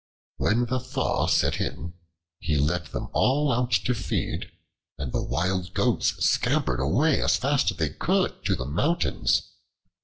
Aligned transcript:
When 0.37 0.65
the 0.65 0.79
thaw 0.79 1.27
set 1.27 1.61
in, 1.61 1.93
he 2.39 2.57
led 2.57 2.87
them 2.87 3.09
all 3.13 3.51
out 3.51 3.69
to 3.85 3.93
feed, 3.93 4.51
and 4.97 5.11
the 5.13 5.21
Wild 5.21 5.75
Goats 5.75 6.25
scampered 6.25 6.79
away 6.79 7.21
as 7.21 7.37
fast 7.37 7.69
as 7.69 7.77
they 7.77 7.89
could 7.91 8.43
to 8.45 8.55
the 8.55 8.65
mountains. 8.65 9.43